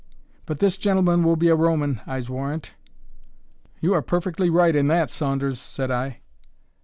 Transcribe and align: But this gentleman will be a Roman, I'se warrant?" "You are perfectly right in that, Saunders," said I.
But 0.47 0.59
this 0.59 0.77
gentleman 0.77 1.21
will 1.23 1.35
be 1.35 1.49
a 1.49 1.55
Roman, 1.55 2.01
I'se 2.07 2.27
warrant?" 2.27 2.73
"You 3.81 3.93
are 3.93 4.01
perfectly 4.01 4.49
right 4.49 4.75
in 4.75 4.87
that, 4.87 5.11
Saunders," 5.11 5.59
said 5.59 5.91
I. 5.91 6.21